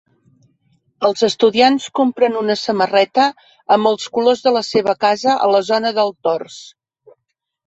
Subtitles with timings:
[1.09, 3.27] Els estudiants compren una samarreta
[3.77, 6.59] amb els colors de la seva casa a la zona del tors.